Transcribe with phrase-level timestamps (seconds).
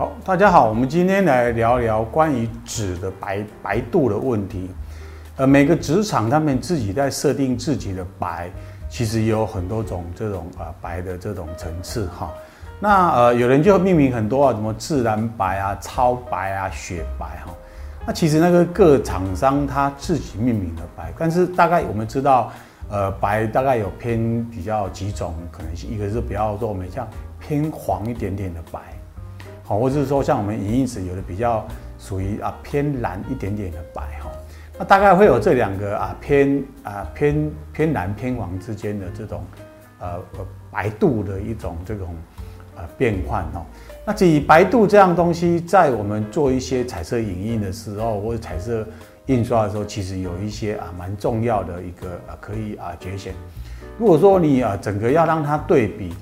[0.00, 4.70] 好，大家好，我们今天来聊聊关于纸的白白度的问题。
[5.36, 8.48] 呃，每个纸厂他们自己在设定自己的白，
[8.88, 12.32] 其实有很多种这种啊白的这种层次哈。
[12.80, 17.52] 那呃，有人就命名很多啊，什么自然白啊、超白啊、雪白哈。
[18.06, 22.50] 那其实那个各厂商他自己命名的白，但是大概我们知道，
[22.88, 27.06] 呃，白大概有偏比较几种，可能性一个是比较说我们像
[27.38, 28.80] 偏黄一点点的白。
[29.70, 31.64] 好，或者是说像我们银印纸有的比较
[31.96, 34.28] 属于啊偏蓝一点点的白哈，
[34.76, 39.44] 那大概会有这两个啊偏啊偏偏蓝偏黄之间的这种
[40.00, 40.20] 呃
[40.72, 42.16] 白度的一种这种
[42.76, 43.64] 呃变换哦。
[44.04, 48.84] 那至于白度这样东西，在我们做一些彩色影印的时候，或者彩色
[49.26, 53.32] 印刷的时候，其实有一些啊蛮重要的一个啊可以啊觉醒。
[54.00, 56.12] 如果说你啊整个要让它对比。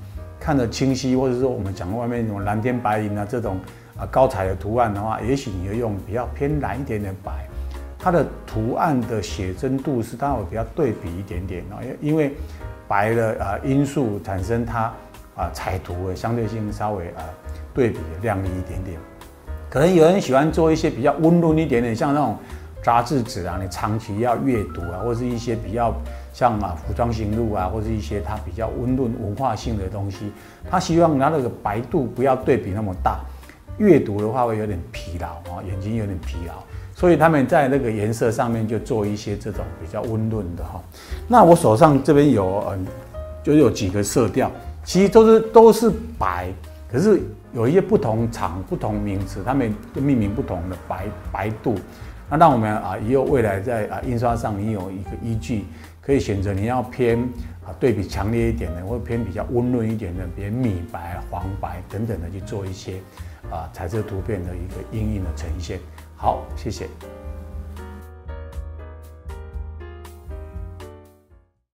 [0.48, 3.60] 看得清晰，或者说我们讲外面那种蓝天白云啊这种
[3.98, 7.46] 啊高彩的图案的话，也许你要用比较偏蓝一点点白，
[7.98, 12.34] 它的图案的写真度是当然会比较对比一点点哦，因因为
[12.88, 14.90] 白的啊因素产生它
[15.36, 17.20] 啊彩图的相对性稍微啊
[17.74, 18.98] 对比亮丽一点点，
[19.68, 22.38] 可能有人喜欢做一些比较温润一点点，像那种
[22.82, 25.94] 杂志纸啊，你长期要阅读啊，或是一些比较。
[26.34, 30.30] 像啊，服装行路啊，或者一些它比较温润文化性的东西，
[30.70, 33.18] 他希望它那个白度不要对比那么大，
[33.78, 36.54] 阅读的话会有点疲劳啊，眼睛有点疲劳，
[36.94, 40.80] 所以他们在那个颜色上面就做一些这种比较温润的哈。
[41.26, 42.86] 那我手上这边有嗯，
[43.42, 44.48] 就有几个色调，
[44.84, 46.52] 其实都是都是白，
[46.88, 47.20] 可是
[47.52, 51.74] 有一些不同厂不同名词，他们命名不同的白白度，
[52.28, 55.64] 那让我们啊也有未来在啊印刷上你有一个依据。
[56.00, 57.18] 可以选择你要偏
[57.66, 62.94] 啊对比强烈一点的，或者偏比较温润一点的，比如米白、黄白等等的去做一些
[63.50, 65.78] 啊彩色图片的一个阴影的呈现。
[66.16, 66.88] 好，谢谢。